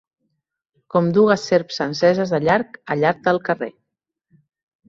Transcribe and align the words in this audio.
Com 0.95 1.09
dugues 1.17 1.43
serps 1.51 1.77
enceses 1.87 2.33
de 2.37 2.39
llarg 2.47 2.81
a 2.95 2.99
llarg 3.03 3.23
del 3.29 3.41
carrer. 3.51 3.73